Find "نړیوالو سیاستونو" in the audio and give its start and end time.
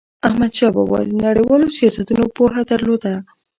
1.25-2.25